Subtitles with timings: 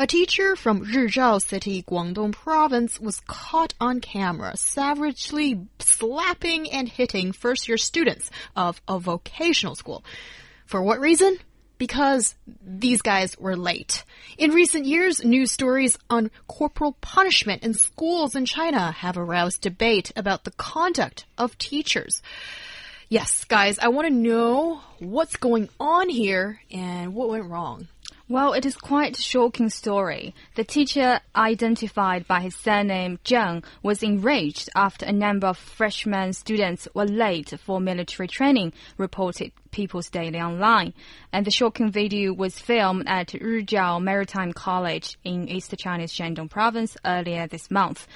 [0.00, 7.32] A teacher from Rizhao City, Guangdong Province, was caught on camera savagely slapping and hitting
[7.32, 10.02] first year students of a vocational school.
[10.64, 11.36] For what reason?
[11.76, 12.34] Because
[12.64, 14.04] these guys were late.
[14.38, 20.12] In recent years, news stories on corporal punishment in schools in China have aroused debate
[20.16, 22.22] about the conduct of teachers.
[23.10, 27.88] Yes, guys, I want to know what's going on here and what went wrong.
[28.30, 30.36] Well, it is quite a shocking story.
[30.54, 36.86] The teacher, identified by his surname Zheng, was enraged after a number of freshman students
[36.94, 40.92] were late for military training, reported People's Daily Online.
[41.32, 46.96] And the shocking video was filmed at Rizhao Maritime College in East China's Shandong province
[47.04, 48.06] earlier this month.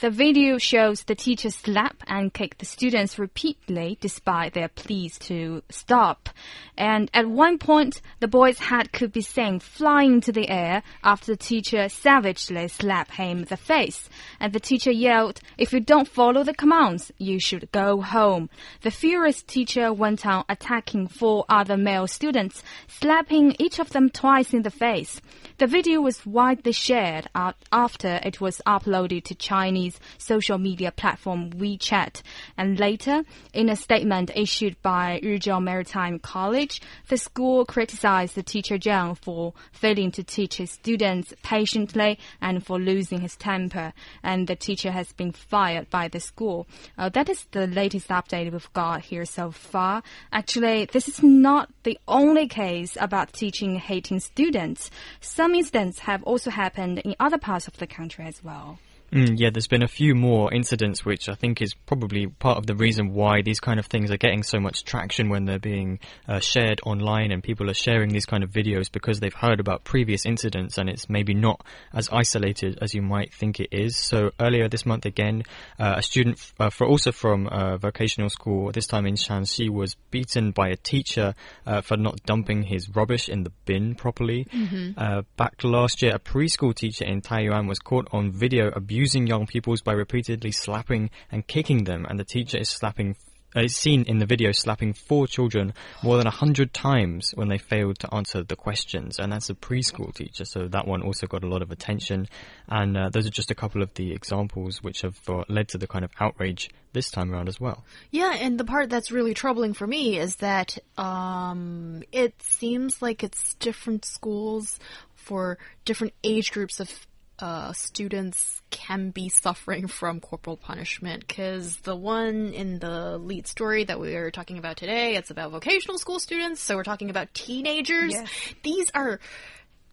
[0.00, 5.62] The video shows the teacher slap and kick the students repeatedly despite their pleas to
[5.70, 6.28] stop.
[6.76, 11.32] And at one point, the boy's head could be seen flying into the air after
[11.32, 14.08] the teacher savagely slapped him in the face.
[14.40, 18.50] And the teacher yelled, if you don't follow the commands, you should go home.
[18.82, 24.52] The furious teacher went on attacking four other male students, slapping each of them twice
[24.52, 25.20] in the face.
[25.58, 32.22] The video was widely shared after it was uploaded to Chinese social media platform WeChat.
[32.56, 38.78] And later, in a statement issued by Rizhao Maritime College, the school criticized the teacher
[38.78, 43.92] Zhang for failing to teach his students patiently and for losing his temper.
[44.22, 46.66] And the teacher has been fired by the school.
[46.98, 50.02] Uh, that is the latest update we've got here so far.
[50.32, 54.92] Actually, this is not the only case about teaching hating students.
[55.20, 58.78] Some incidents have also happened in other parts of the country as well.
[59.12, 62.66] Mm, yeah, there's been a few more incidents, which I think is probably part of
[62.66, 66.00] the reason why these kind of things are getting so much traction when they're being
[66.26, 69.84] uh, shared online and people are sharing these kind of videos because they've heard about
[69.84, 73.96] previous incidents and it's maybe not as isolated as you might think it is.
[73.96, 75.44] So earlier this month, again,
[75.78, 79.94] uh, a student uh, for also from a vocational school, this time in Shanxi, was
[80.10, 84.48] beaten by a teacher uh, for not dumping his rubbish in the bin properly.
[84.52, 85.24] Mm -hmm.
[85.36, 89.44] back last year, a preschool teacher in Taiyuan was caught on video abusing abusing young
[89.44, 93.16] pupils by repeatedly slapping and kicking them, and the teacher is slapping
[93.56, 95.74] uh, is seen in the video slapping four children
[96.04, 99.54] more than a hundred times when they failed to answer the questions, and that's a
[99.54, 100.44] preschool teacher.
[100.44, 102.28] So that one also got a lot of attention,
[102.68, 105.78] and uh, those are just a couple of the examples which have uh, led to
[105.78, 107.82] the kind of outrage this time around as well.
[108.12, 113.24] Yeah, and the part that's really troubling for me is that um, it seems like
[113.24, 114.78] it's different schools
[115.16, 117.06] for different age groups of
[117.38, 123.84] uh, students can be suffering from corporal punishment because the one in the lead story
[123.84, 126.60] that we are talking about today, it's about vocational school students.
[126.60, 128.12] So we're talking about teenagers.
[128.12, 128.30] Yes.
[128.62, 129.18] These are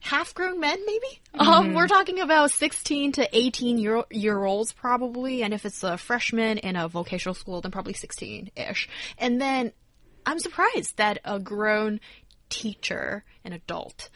[0.02, 1.22] half grown men, maybe?
[1.34, 1.48] Mm -hmm.
[1.48, 5.44] Um, we're talking about 16 to 18 year, year olds, probably.
[5.44, 8.90] And if it's a freshman in a vocational school, then probably 16 ish.
[9.18, 9.72] And then
[10.26, 12.00] I'm surprised that a grown
[12.50, 14.10] teacher, an adult,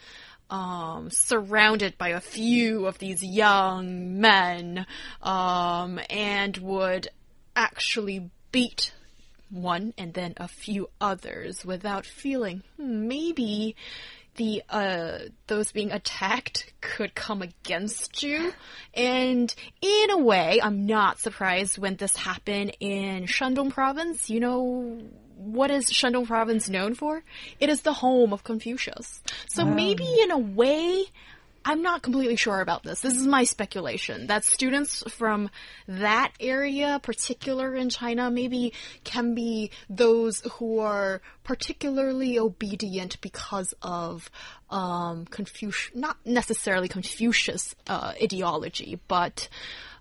[0.50, 4.86] um, surrounded by a few of these young men,
[5.22, 7.08] um, and would
[7.54, 8.92] actually beat
[9.50, 13.76] one and then a few others without feeling hmm, maybe
[14.36, 18.52] the uh those being attacked could come against you.
[18.92, 24.28] And in a way i'm not surprised when this happened in shandong province.
[24.28, 25.00] You know
[25.36, 27.22] what is Shandong province known for?
[27.60, 29.22] It is the home of Confucius.
[29.48, 31.04] So maybe in a way,
[31.68, 33.00] I'm not completely sure about this.
[33.00, 35.50] This is my speculation that students from
[35.88, 38.72] that area, particular in China, maybe
[39.02, 44.30] can be those who are particularly obedient because of
[44.70, 49.48] um, Confucius, not necessarily Confucius uh, ideology, but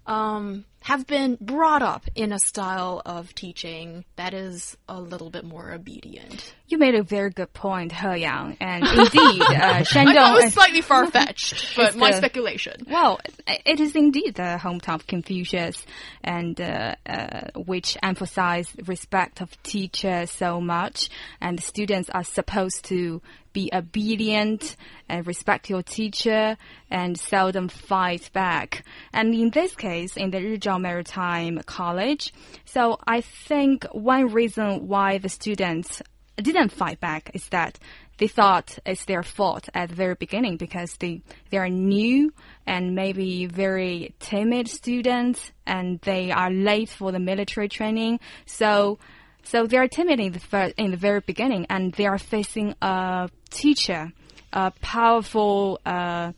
[0.05, 5.43] um, have been brought up in a style of teaching that is a little bit
[5.43, 6.53] more obedient.
[6.67, 10.17] You made a very good point, He Yang, and indeed, uh, Shandong.
[10.17, 12.85] I was slightly far fetched, but my the, speculation.
[12.89, 15.85] Well, it is indeed the hometown of Confucius,
[16.23, 21.09] and uh, uh, which emphasized respect of teachers so much,
[21.39, 23.21] and students are supposed to
[23.53, 24.75] be obedient
[25.07, 26.57] and respect your teacher
[26.91, 28.83] and seldom fight back.
[29.13, 32.33] And in this case, in the Rizhao Maritime College,
[32.65, 36.01] so I think one reason why the students
[36.43, 37.79] didn't fight back is that
[38.17, 42.33] they thought it's their fault at the very beginning because they they are new
[42.65, 48.19] and maybe very timid students and they are late for the military training.
[48.45, 48.99] So
[49.43, 52.73] so they are timid in the first, in the very beginning, and they are facing
[52.81, 54.11] a teacher,
[54.51, 55.79] a powerful.
[55.85, 56.31] Uh,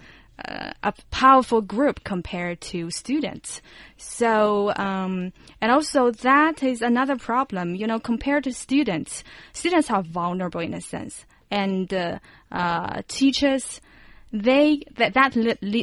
[0.45, 3.62] uh, a powerful group compared to students.
[3.98, 7.75] So, um, and also that is another problem.
[7.75, 9.24] You know, compared to students,
[9.54, 12.19] students are vulnerable in a sense, and uh,
[12.51, 13.81] uh, teachers
[14.34, 15.36] they that that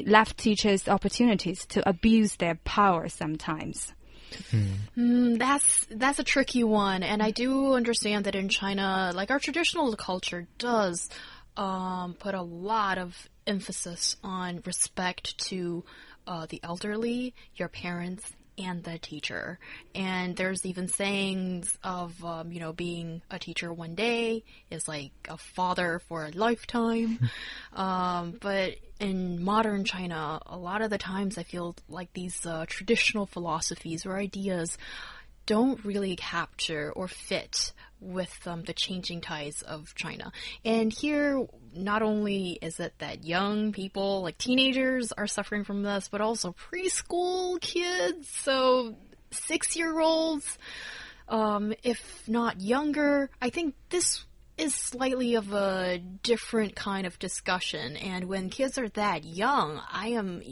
[0.07, 3.93] left teachers opportunities to abuse their power sometimes.
[4.97, 9.39] Mm, that's that's a tricky one, and I do understand that in China, like our
[9.39, 11.09] traditional culture does
[11.57, 15.85] um, put a lot of emphasis on respect to
[16.27, 19.59] uh, the elderly, your parents, and the teacher.
[19.95, 25.13] And there's even sayings of, um, you know, being a teacher one day is like
[25.29, 27.31] a father for a lifetime.
[27.73, 32.65] um, but in modern China, a lot of the times I feel like these uh,
[32.69, 34.79] traditional philosophies or ideas
[35.47, 37.73] don't really capture or fit
[38.05, 40.33] with um, the changing tides of China.
[40.65, 46.09] And here, not only is it that young people, like teenagers, are suffering from this,
[46.09, 48.97] but also preschool kids, so
[49.31, 50.59] six year olds,
[51.29, 53.31] um, if not younger.
[53.41, 54.25] I think this
[54.57, 57.97] is slightly of a different kind of discussion.
[57.97, 60.43] And when kids are that young, I am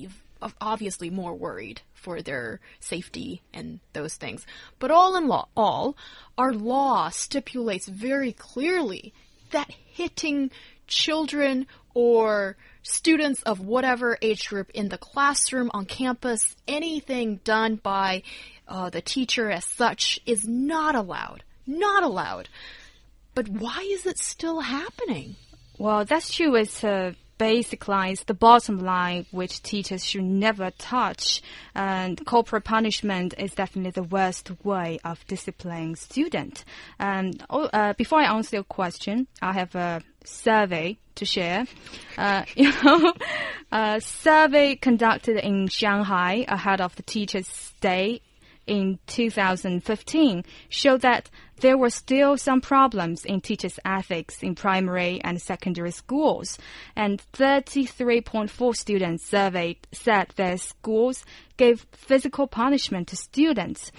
[0.60, 4.46] obviously more worried for their safety and those things.
[4.78, 5.96] But all in law, all,
[6.36, 9.12] our law stipulates very clearly
[9.50, 10.50] that hitting
[10.86, 18.22] children or students of whatever age group in the classroom, on campus, anything done by
[18.66, 21.44] uh, the teacher as such is not allowed.
[21.66, 22.48] Not allowed.
[23.34, 25.36] But why is it still happening?
[25.78, 26.54] Well, that's true.
[26.56, 26.82] It's
[27.42, 31.42] uh, basically the bottom line, which teachers should never touch.
[31.74, 36.64] And corporal punishment is definitely the worst way of disciplining student.
[36.98, 41.66] And oh, uh, before I answer your question, I have a survey to share.
[42.16, 43.12] Uh, you know,
[43.70, 48.20] a survey conducted in Shanghai ahead of the Teachers' Day
[48.66, 51.30] in 2015 showed that
[51.60, 56.58] there were still some problems in teachers' ethics in primary and secondary schools,
[56.96, 61.24] and 33.4 students surveyed said their schools
[61.56, 63.92] gave physical punishment to students.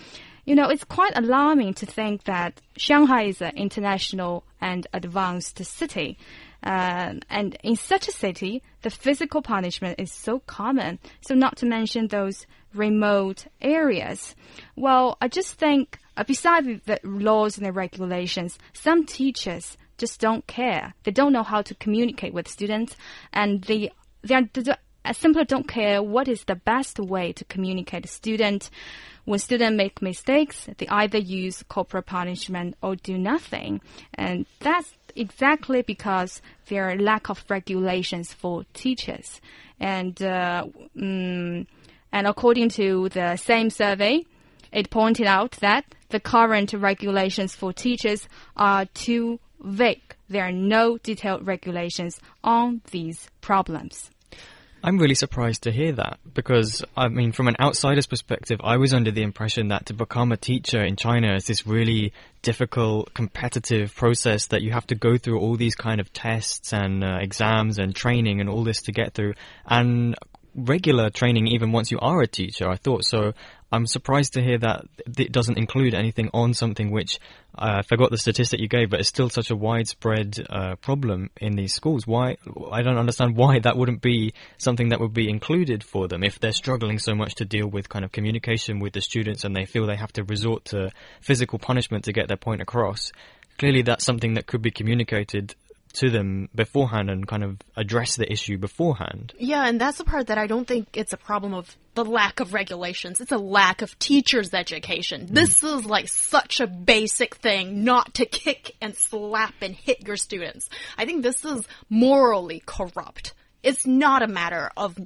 [0.45, 6.17] You know, it's quite alarming to think that Shanghai is an international and advanced city.
[6.63, 10.99] Uh, and in such a city, the physical punishment is so common.
[11.21, 14.35] So, not to mention those remote areas.
[14.75, 20.45] Well, I just think, uh, besides the laws and the regulations, some teachers just don't
[20.47, 20.93] care.
[21.03, 22.95] They don't know how to communicate with students,
[23.31, 23.91] and they
[24.23, 24.49] they, are,
[25.05, 28.69] they simply don't care what is the best way to communicate to student.
[29.25, 33.81] When students make mistakes, they either use corporal punishment or do nothing,
[34.13, 39.39] and that's exactly because there are lack of regulations for teachers.
[39.79, 40.65] And uh,
[40.95, 41.65] mm,
[42.11, 44.25] and according to the same survey,
[44.71, 50.15] it pointed out that the current regulations for teachers are too vague.
[50.29, 54.11] There are no detailed regulations on these problems.
[54.85, 58.93] I'm really surprised to hear that because, I mean, from an outsider's perspective, I was
[58.93, 62.11] under the impression that to become a teacher in China is this really
[62.41, 67.01] difficult, competitive process that you have to go through all these kind of tests and
[67.01, 69.35] uh, exams and training and all this to get through.
[69.65, 70.15] And
[70.53, 72.67] regular training even once you are a teacher.
[72.69, 73.33] I thought so.
[73.73, 74.85] I'm surprised to hear that
[75.17, 77.19] it doesn't include anything on something which
[77.57, 81.31] uh, I forgot the statistic you gave, but it's still such a widespread uh, problem
[81.41, 82.05] in these schools.
[82.05, 82.37] Why?
[82.71, 86.39] I don't understand why that wouldn't be something that would be included for them if
[86.39, 89.65] they're struggling so much to deal with kind of communication with the students and they
[89.65, 93.11] feel they have to resort to physical punishment to get their point across.
[93.57, 95.55] Clearly, that's something that could be communicated
[95.93, 99.33] to them beforehand and kind of address the issue beforehand.
[99.37, 102.39] Yeah, and that's the part that I don't think it's a problem of the lack
[102.39, 103.21] of regulations.
[103.21, 105.27] It's a lack of teachers' education.
[105.27, 105.29] Mm.
[105.29, 110.17] This is like such a basic thing not to kick and slap and hit your
[110.17, 110.69] students.
[110.97, 113.33] I think this is morally corrupt.
[113.61, 114.97] It's not a matter of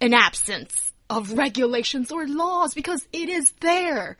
[0.00, 4.16] an absence of regulations or laws because it is there.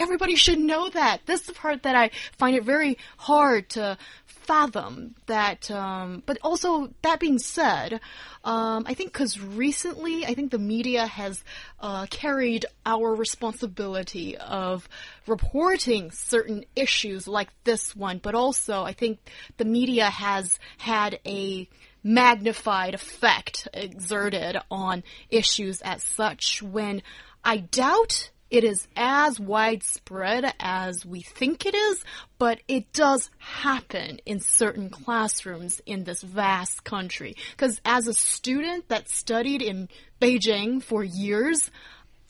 [0.00, 1.20] Everybody should know that.
[1.26, 3.96] This is the part that I find it very hard to
[4.44, 8.00] fathom that um, but also that being said
[8.44, 11.42] um, i think because recently i think the media has
[11.80, 14.88] uh, carried our responsibility of
[15.26, 19.18] reporting certain issues like this one but also i think
[19.56, 21.68] the media has had a
[22.02, 27.02] magnified effect exerted on issues as such when
[27.42, 32.04] i doubt it is as widespread as we think it is,
[32.38, 37.36] but it does happen in certain classrooms in this vast country.
[37.52, 39.88] Because as a student that studied in
[40.20, 41.70] Beijing for years,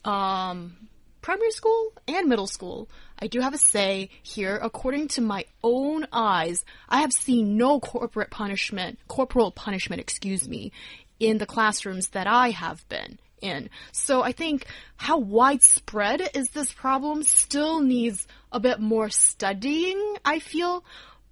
[0.03, 0.75] um,
[1.21, 4.59] primary school and middle school, I do have a say here.
[4.61, 10.71] According to my own eyes, I have seen no corporate punishment, corporal punishment, excuse me,
[11.19, 13.69] in the classrooms that I have been in.
[13.91, 14.65] So I think
[14.97, 20.83] how widespread is this problem still needs a bit more studying, I feel,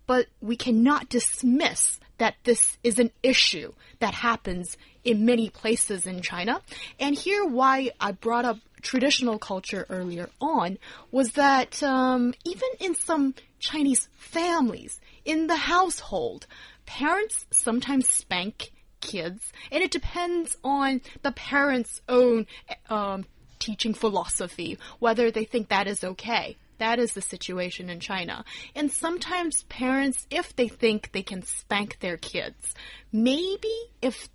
[0.05, 6.21] but we cannot dismiss that this is an issue that happens in many places in
[6.21, 6.61] China.
[6.99, 10.77] And here, why I brought up traditional culture earlier on
[11.11, 16.47] was that um, even in some Chinese families, in the household,
[16.85, 18.71] parents sometimes spank
[19.03, 22.47] kids, and it depends on the parents' own
[22.89, 23.25] um,
[23.59, 26.57] teaching philosophy whether they think that is okay.
[26.79, 28.43] That is the situation in China.
[28.75, 32.73] And sometimes parents, if they think they can spank their kids,
[33.11, 34.27] maybe if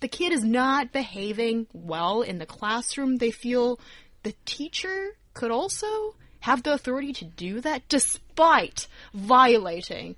[0.00, 3.80] the kid is not behaving well in the classroom, they feel
[4.22, 10.16] the teacher could also have the authority to do that despite violating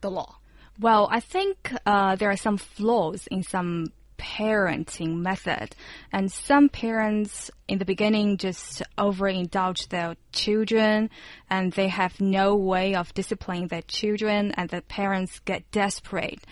[0.00, 0.36] the law.
[0.80, 5.74] Well, I think uh, there are some flaws in some parenting method,
[6.12, 11.10] and some parents in the beginning just overindulge their children,
[11.50, 16.44] and they have no way of disciplining their children, and the parents get desperate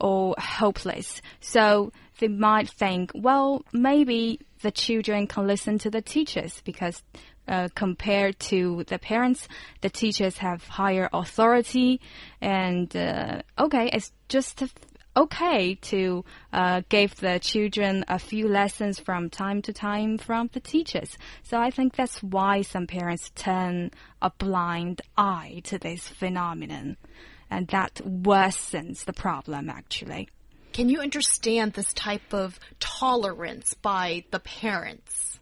[0.00, 1.20] or hopeless.
[1.40, 7.02] So they might think, well, maybe the children can listen to the teachers because
[7.46, 9.48] uh, compared to the parents,
[9.80, 12.00] the teachers have higher authority,
[12.40, 14.62] and uh, okay, it's just
[15.16, 20.60] okay to uh, give the children a few lessons from time to time from the
[20.60, 21.16] teachers.
[21.42, 26.96] So I think that's why some parents turn a blind eye to this phenomenon,
[27.50, 30.28] and that worsens the problem actually.
[30.72, 35.38] Can you understand this type of tolerance by the parents?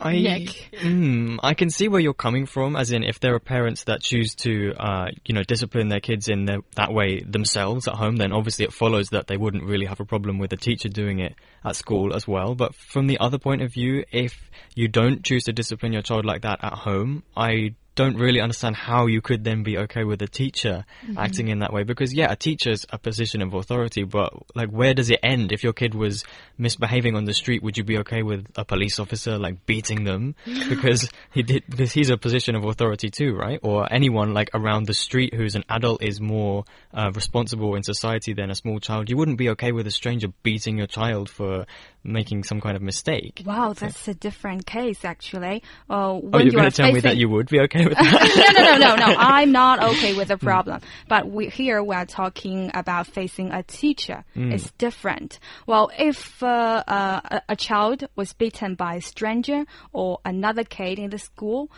[0.00, 0.70] I, Nick.
[0.72, 4.02] Mm, I can see where you're coming from, as in if there are parents that
[4.02, 8.16] choose to, uh, you know, discipline their kids in their, that way themselves at home,
[8.16, 11.20] then obviously it follows that they wouldn't really have a problem with a teacher doing
[11.20, 11.34] it
[11.64, 12.54] at school as well.
[12.54, 16.24] But from the other point of view, if you don't choose to discipline your child
[16.24, 20.20] like that at home, I don't really understand how you could then be okay with
[20.22, 21.18] a teacher Mm-hmm.
[21.18, 21.82] acting in that way.
[21.84, 25.52] Because yeah a teacher's a position of authority but like where does it end?
[25.52, 26.24] If your kid was
[26.58, 30.34] misbehaving on the street would you be okay with a police officer like beating them?
[30.68, 33.60] Because he did because he's a position of authority too right?
[33.62, 38.32] Or anyone like around the street who's an adult is more uh, responsible in society
[38.32, 39.10] than a small child.
[39.10, 41.66] You wouldn't be okay with a stranger beating your child for
[42.04, 45.62] making some kind of mistake Wow, that's a different case actually.
[45.88, 47.94] Uh, oh when you're you going to tell me that you would be okay with
[47.98, 49.16] that no, no, no, no, no.
[49.18, 50.80] I'm not okay with the problem.
[51.08, 54.24] But we, here we are talking about facing a teacher.
[54.34, 55.38] It's different.
[55.66, 60.98] Well, if uh, uh, a, a child was beaten by a stranger or another kid
[60.98, 61.70] in the school,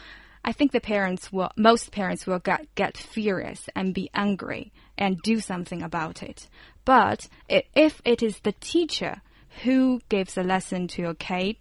[0.45, 5.21] I think the parents will, most parents will get, get furious and be angry and
[5.23, 6.49] do something about it.
[6.85, 9.21] But if it is the teacher
[9.63, 11.57] who gives a lesson to your kid,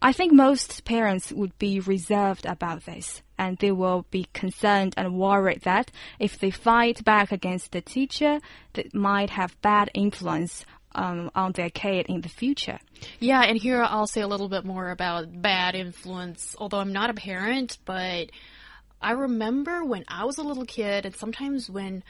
[0.00, 5.18] I think most parents would be reserved about this, and they will be concerned and
[5.18, 8.40] worried that if they fight back against the teacher,
[8.74, 12.78] that might have bad influence um, on their kid in the future.
[13.18, 17.10] Yeah, and here I'll say a little bit more about bad influence, although I'm not
[17.10, 18.30] a parent, but
[19.02, 22.04] I remember when I was a little kid, and sometimes when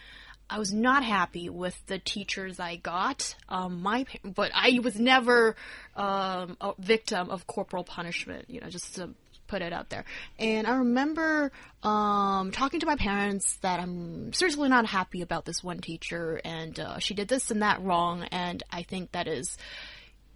[0.49, 5.57] I was not happy with the teachers I got, um, my but I was never
[5.97, 8.51] um, a victim of corporal punishment.
[8.51, 9.11] You know, just to
[9.47, 10.05] put it out there.
[10.39, 15.63] And I remember um, talking to my parents that I'm seriously not happy about this
[15.63, 19.57] one teacher, and uh, she did this and that wrong, and I think that is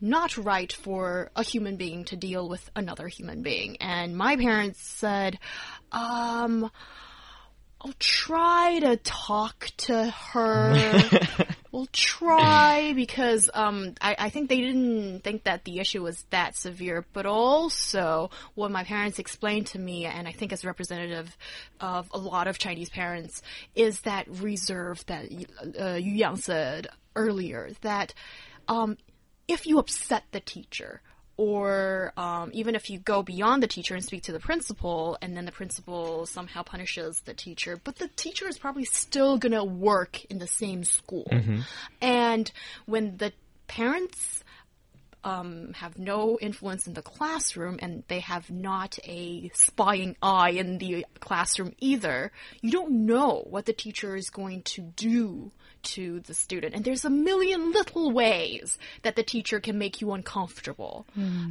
[0.00, 3.76] not right for a human being to deal with another human being.
[3.80, 5.38] And my parents said,
[5.90, 6.70] um,
[7.80, 10.92] I'll try to talk to her.
[11.72, 16.56] we'll try because um, I, I think they didn't think that the issue was that
[16.56, 17.06] severe.
[17.12, 21.36] But also, what my parents explained to me, and I think as representative
[21.80, 23.42] of a lot of Chinese parents,
[23.76, 25.26] is that reserve that
[25.80, 28.12] uh, Yu Yang said earlier that
[28.66, 28.96] um,
[29.46, 31.00] if you upset the teacher,
[31.38, 35.34] or um, even if you go beyond the teacher and speak to the principal, and
[35.36, 39.64] then the principal somehow punishes the teacher, but the teacher is probably still going to
[39.64, 41.26] work in the same school.
[42.02, 42.50] And
[42.86, 43.32] when the
[43.68, 44.42] parents
[45.24, 50.78] um, have no influence in the classroom and they have not a spying eye in
[50.78, 56.34] the classroom either, you don't know what the teacher is going to do to the
[56.34, 56.74] student.
[56.74, 61.06] And there's a million little ways that the teacher can make you uncomfortable.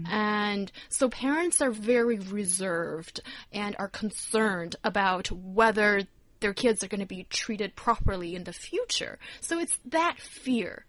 [0.10, 6.04] And so parents are very reserved and are concerned about whether
[6.40, 9.18] their kids are going to be treated properly in the future.
[9.42, 10.86] So it's that fear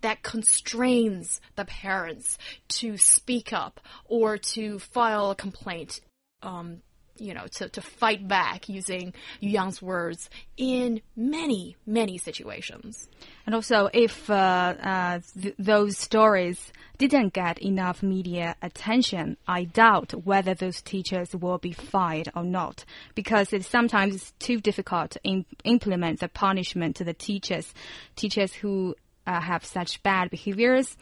[0.00, 6.00] that constrains the parents to speak up or to file a complaint,
[6.42, 6.82] um,
[7.20, 13.08] you know, to, to fight back using Yang's words in many, many situations.
[13.46, 20.12] And also, if uh, uh, th those stories didn't get enough media attention, I doubt
[20.24, 22.84] whether those teachers will be fired or not,
[23.14, 27.72] because it's sometimes too difficult to im implement the punishment to the teachers.
[28.16, 28.94] Teachers who
[29.26, 30.96] uh, have such bad behaviors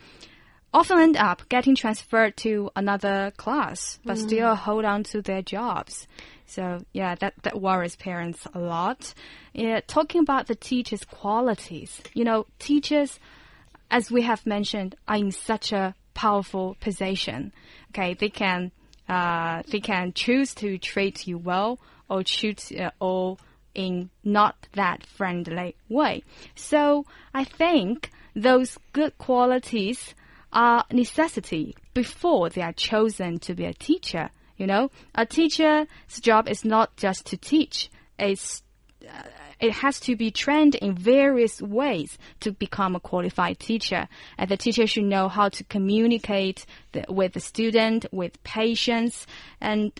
[0.76, 6.06] often end up getting transferred to another class, but still hold on to their jobs.
[6.45, 9.14] So yeah, that, that worries parents a lot.
[9.54, 13.18] Yeah, talking about the teachers' qualities, you know, teachers,
[13.90, 17.52] as we have mentioned, are in such a powerful position.
[17.90, 18.71] Okay, they can
[19.09, 21.78] uh, they can choose to treat you well
[22.11, 23.38] or choose uh, or
[23.75, 26.23] in not that friendly way.
[26.54, 30.14] So I think those good qualities
[30.56, 34.30] are necessity before they are chosen to be a teacher.
[34.56, 35.86] You know, a teacher's
[36.20, 37.90] job is not just to teach.
[38.18, 38.62] It's
[39.06, 39.22] uh,
[39.60, 44.08] it has to be trained in various ways to become a qualified teacher.
[44.36, 49.26] And the teacher should know how to communicate the, with the student with patience.
[49.60, 49.92] And,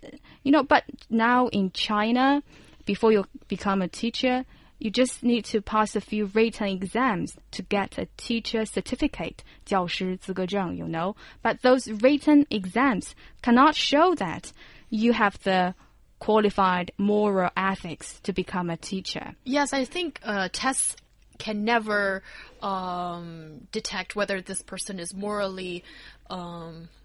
[0.43, 2.43] you know, but now in China,
[2.85, 4.45] before you become a teacher,
[4.80, 10.76] you just need to pass a few written exams to get a teacher certificate, 教师资格证,
[10.76, 11.16] you know.
[11.44, 13.14] But those written exams
[13.44, 14.52] cannot show that
[14.90, 15.76] you have the
[16.20, 19.36] qualified moral ethics to become a teacher.
[19.44, 20.96] Yes, I think uh, tests
[21.38, 22.22] can never
[22.62, 25.84] um, detect whether this person is morally
[26.30, 26.90] um,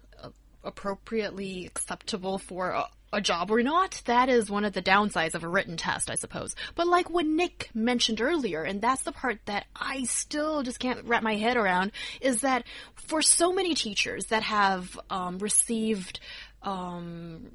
[0.64, 4.00] appropriately acceptable for a, a job or not.
[4.06, 6.54] That is one of the downsides of a written test, I suppose.
[6.74, 11.04] But like what Nick mentioned earlier, and that's the part that I still just can't
[11.04, 16.20] wrap my head around, is that for so many teachers that have um, received
[16.62, 17.50] um,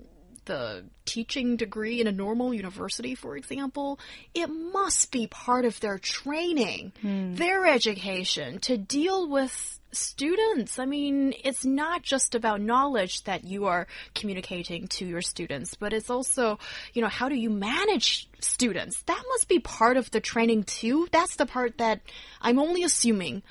[0.47, 3.99] the teaching degree in a normal university, for example,
[4.33, 7.35] it must be part of their training, hmm.
[7.35, 10.79] their education to deal with students.
[10.79, 15.93] I mean, it's not just about knowledge that you are communicating to your students, but
[15.93, 16.59] it's also,
[16.93, 19.01] you know, how do you manage students?
[19.03, 21.07] That must be part of the training too.
[21.11, 22.01] That's the part that
[22.41, 23.43] I'm only assuming.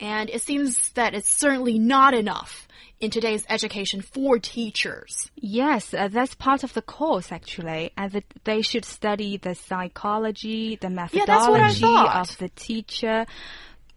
[0.00, 2.66] And it seems that it's certainly not enough
[3.00, 5.30] in today's education for teachers.
[5.36, 10.76] Yes, uh, that's part of the course actually, and that they should study the psychology,
[10.76, 12.30] the Yeah, that's what I methodology thought.
[12.30, 13.26] of the teacher.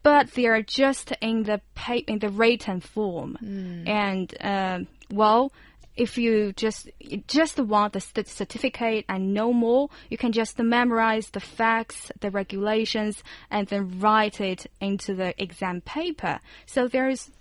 [0.04, 1.62] But they are just in the
[2.08, 3.88] in the written form, Hmm.
[3.88, 5.52] and um, well,
[5.96, 6.90] if you just
[7.28, 13.24] just want the certificate and no more, you can just memorize the facts, the regulations,
[13.52, 16.40] and then write it into the exam paper.
[16.66, 17.32] So there's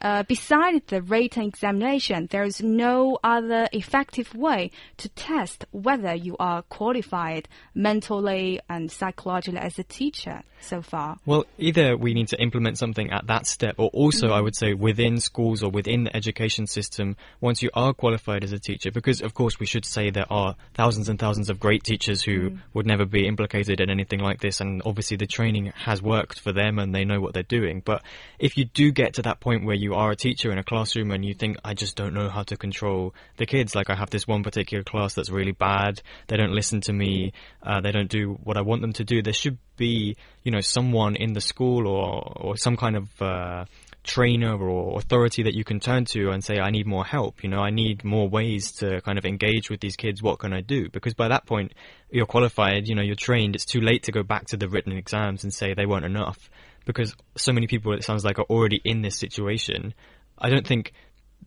[0.00, 6.36] uh, beside the written examination, there is no other effective way to test whether you
[6.38, 11.18] are qualified mentally and psychologically as a teacher so far.
[11.26, 14.74] Well, either we need to implement something at that step, or also, I would say,
[14.74, 19.20] within schools or within the education system, once you are qualified as a teacher, because
[19.20, 22.86] of course we should say there are thousands and thousands of great teachers who would
[22.86, 26.78] never be implicated in anything like this, and obviously the training has worked for them
[26.78, 27.82] and they know what they're doing.
[27.84, 28.02] But
[28.38, 30.62] if you do get to that point where you you are a teacher in a
[30.62, 33.74] classroom and you think, I just don't know how to control the kids.
[33.74, 36.00] Like I have this one particular class that's really bad.
[36.28, 37.32] They don't listen to me.
[37.60, 39.20] Uh, they don't do what I want them to do.
[39.20, 43.64] There should be, you know, someone in the school or, or some kind of, uh,
[44.02, 47.42] trainer or authority that you can turn to and say, I need more help.
[47.42, 50.22] You know, I need more ways to kind of engage with these kids.
[50.22, 50.88] What can I do?
[50.88, 51.74] Because by that point,
[52.10, 53.54] you're qualified, you know, you're trained.
[53.56, 56.48] It's too late to go back to the written exams and say they weren't enough.
[56.84, 59.94] Because so many people, it sounds like, are already in this situation.
[60.38, 60.92] I don't think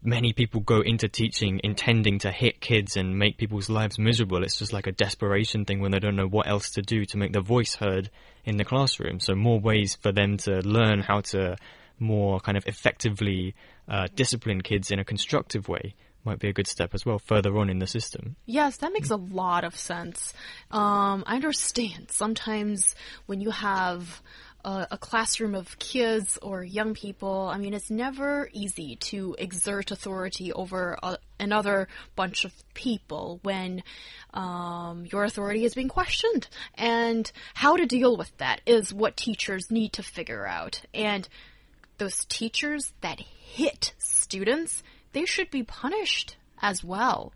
[0.03, 4.43] many people go into teaching intending to hit kids and make people's lives miserable.
[4.43, 7.17] It's just like a desperation thing when they don't know what else to do to
[7.17, 8.09] make their voice heard
[8.43, 9.19] in the classroom.
[9.19, 11.57] So more ways for them to learn how to
[11.99, 13.55] more kind of effectively
[13.87, 17.57] uh, discipline kids in a constructive way might be a good step as well further
[17.57, 18.35] on in the system.
[18.45, 20.33] Yes, that makes a lot of sense.
[20.71, 24.21] Um, I understand sometimes when you have
[24.65, 30.53] a, classroom of kids or young people, I mean, it's never easy to exert authority
[30.53, 33.83] over a, another bunch of people when
[34.33, 36.47] um, your authority is being questioned.
[36.75, 40.81] And how to deal with that is what teachers need to figure out.
[40.93, 41.27] And
[41.97, 47.33] those teachers that hit students, they should be punished as well.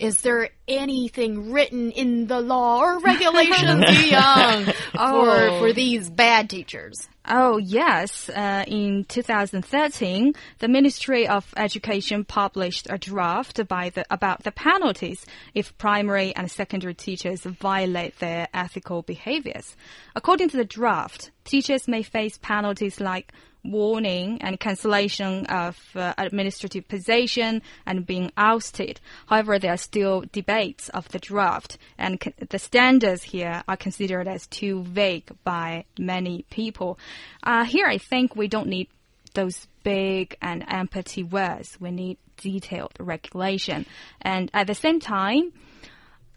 [0.00, 5.24] Is there anything written in the law or regulations, Young, oh.
[5.24, 7.06] for, for these bad teachers?
[7.26, 8.30] Oh, yes.
[8.30, 15.26] Uh, in 2013, the Ministry of Education published a draft by the, about the penalties
[15.54, 19.76] if primary and secondary teachers violate their ethical behaviors.
[20.16, 26.88] According to the draft, teachers may face penalties like warning and cancellation of uh, administrative
[26.88, 29.00] position and being ousted.
[29.26, 32.18] However, there are still debates of the draft, and
[32.48, 36.98] the standards here are considered as too vague by many people.
[37.42, 38.88] Uh, here, I think we don't need
[39.34, 41.78] those big and empty words.
[41.80, 43.86] We need detailed regulation.
[44.20, 45.52] And at the same time,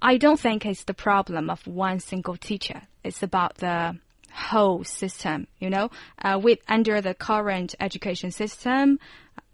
[0.01, 2.83] I don't think it's the problem of one single teacher.
[3.03, 3.97] It's about the
[4.33, 5.47] whole system.
[5.59, 5.89] You know,
[6.21, 8.99] uh, with under the current education system,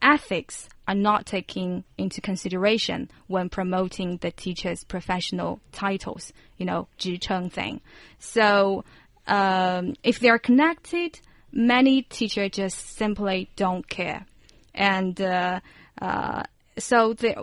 [0.02, 6.34] ethics are not taken into consideration when promoting the teacher's professional titles.
[6.58, 7.82] You know, 职称 thing.
[8.20, 8.84] So,
[9.28, 11.20] um, if they are connected,
[11.52, 14.26] many teachers just simply don't care,
[14.74, 15.60] and uh,
[16.02, 16.44] uh,
[16.78, 17.36] so there,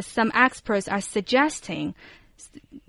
[0.00, 1.94] some experts are suggesting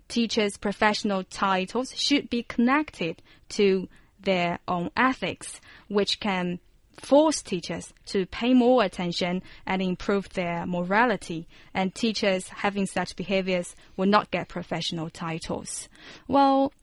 [0.07, 3.87] teachers' professional titles should be connected to
[4.21, 6.59] their own ethics, which can
[6.97, 11.47] force teachers to pay more attention and improve their morality.
[11.73, 15.87] And teachers having such behaviors will not get professional titles.
[16.27, 16.73] Well,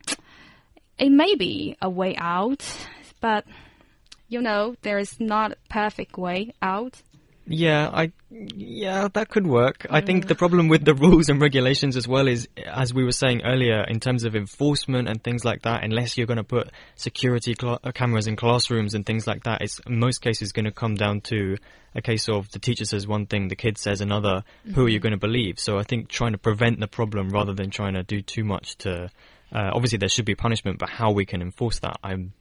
[0.99, 2.65] it may be a way out,
[3.21, 3.45] but
[4.29, 7.03] you know, there is not a perfect way out.
[7.49, 9.87] Yeah, I yeah, that could work.
[9.89, 13.13] I think the problem with the rules and regulations as well is, as we were
[13.13, 16.71] saying earlier, in terms of enforcement and things like that, unless you're going to put
[16.97, 20.73] security uh, cameras in classrooms and things like that, it's in most cases going to
[20.73, 21.57] come down to
[21.95, 24.43] a case of the teacher says one thing, the kid says another.
[24.67, 24.75] Mm-hmm.
[24.75, 25.03] Who are you mm-hmm.
[25.05, 25.61] going to believe?
[25.61, 28.77] So I think trying to prevent the problem rather than trying to do too much
[28.79, 29.11] to.
[29.53, 32.33] Uh, obviously, there should be punishment, but how we can enforce that, I'm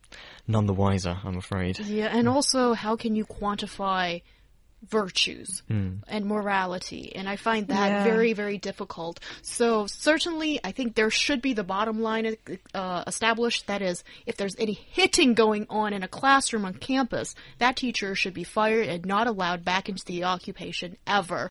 [0.47, 1.77] none the wiser, I'm afraid.
[1.79, 4.23] Yeah, and also, how can you quantify
[4.89, 5.99] virtues mm.
[6.07, 7.15] and morality.
[7.15, 8.03] And I find that yeah.
[8.03, 9.19] very, very difficult.
[9.41, 12.35] So certainly, I think there should be the bottom line
[12.73, 13.67] uh, established.
[13.67, 18.15] That is, if there's any hitting going on in a classroom on campus, that teacher
[18.15, 21.49] should be fired and not allowed back into the occupation ever.